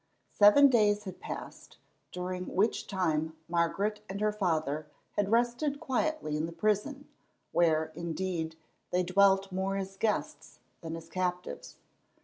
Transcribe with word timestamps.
Seven 0.31 0.67
days 0.69 1.03
had 1.03 1.19
passed, 1.19 1.77
during 2.11 2.55
which 2.55 2.87
time 2.87 3.35
Margaret 3.47 3.99
and 4.09 4.19
her 4.19 4.31
father 4.31 4.87
had 5.11 5.29
rested 5.29 5.79
quietly 5.79 6.35
in 6.35 6.47
the 6.47 6.51
prison, 6.51 7.07
where, 7.51 7.91
indeed, 7.93 8.55
they 8.89 9.03
dwelt 9.03 9.51
more 9.51 9.77
as 9.77 9.97
guests 9.97 10.57
than 10.81 10.95
as 10.95 11.07
captives. 11.07 11.75